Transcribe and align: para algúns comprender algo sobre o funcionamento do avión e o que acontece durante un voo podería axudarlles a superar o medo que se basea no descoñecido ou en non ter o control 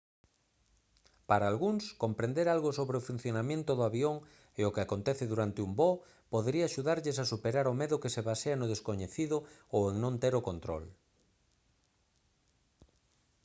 para 1.29 1.45
algúns 1.51 1.83
comprender 2.03 2.47
algo 2.55 2.69
sobre 2.79 2.95
o 2.97 3.05
funcionamento 3.09 3.71
do 3.75 3.83
avión 3.91 4.15
e 4.59 4.61
o 4.69 4.73
que 4.73 4.83
acontece 4.83 5.25
durante 5.31 5.63
un 5.67 5.71
voo 5.79 5.95
podería 6.33 6.63
axudarlles 6.67 7.17
a 7.19 7.29
superar 7.33 7.65
o 7.67 7.77
medo 7.81 8.01
que 8.01 8.13
se 8.15 8.25
basea 8.29 8.55
no 8.57 8.71
descoñecido 8.73 9.37
ou 9.75 9.81
en 9.91 9.95
non 10.03 10.15
ter 10.23 10.33
o 10.39 10.45
control 10.49 10.83